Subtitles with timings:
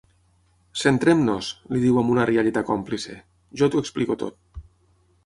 [0.83, 1.49] Centrem-nos!
[1.73, 3.19] —li diu amb una rialleta còmplice—
[3.63, 4.63] Jo t'ho explico tot,